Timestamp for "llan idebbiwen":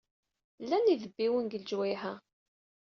0.63-1.45